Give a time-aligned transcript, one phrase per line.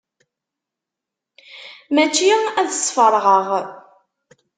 [1.93, 3.47] Mačči ad sferɣeɣ.